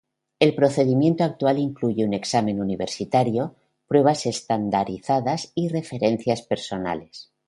El 0.39 0.55
procedimiento 0.55 1.23
actual 1.23 1.59
incluye 1.59 2.03
un 2.03 2.15
examen 2.15 2.59
universitario, 2.59 3.53
pruebas 3.87 4.25
estandarizadas 4.25 5.51
y 5.53 5.67
referencias 5.69 6.41
personales. 6.41 7.29